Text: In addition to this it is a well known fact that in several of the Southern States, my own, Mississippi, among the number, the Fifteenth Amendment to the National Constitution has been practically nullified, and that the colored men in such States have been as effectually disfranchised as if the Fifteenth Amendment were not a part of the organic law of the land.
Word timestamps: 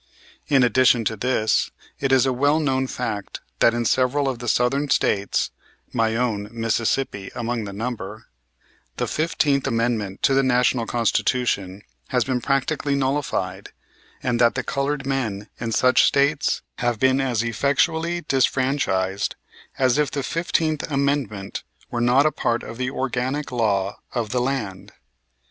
In 0.47 0.63
addition 0.63 1.05
to 1.05 1.15
this 1.15 1.69
it 1.99 2.11
is 2.11 2.25
a 2.25 2.33
well 2.33 2.59
known 2.59 2.87
fact 2.87 3.39
that 3.59 3.75
in 3.75 3.85
several 3.85 4.27
of 4.27 4.39
the 4.39 4.47
Southern 4.47 4.89
States, 4.89 5.51
my 5.93 6.15
own, 6.15 6.49
Mississippi, 6.51 7.29
among 7.35 7.65
the 7.65 7.71
number, 7.71 8.25
the 8.97 9.05
Fifteenth 9.07 9.67
Amendment 9.67 10.23
to 10.23 10.33
the 10.33 10.41
National 10.41 10.87
Constitution 10.87 11.83
has 12.07 12.23
been 12.23 12.41
practically 12.41 12.95
nullified, 12.95 13.69
and 14.23 14.41
that 14.41 14.55
the 14.55 14.63
colored 14.63 15.05
men 15.05 15.49
in 15.59 15.71
such 15.71 16.05
States 16.07 16.63
have 16.79 16.99
been 16.99 17.21
as 17.21 17.43
effectually 17.43 18.21
disfranchised 18.21 19.35
as 19.77 19.99
if 19.99 20.09
the 20.09 20.23
Fifteenth 20.23 20.81
Amendment 20.91 21.61
were 21.91 22.01
not 22.01 22.25
a 22.25 22.31
part 22.31 22.63
of 22.63 22.79
the 22.79 22.89
organic 22.89 23.51
law 23.51 23.99
of 24.15 24.31
the 24.31 24.41
land. 24.41 24.93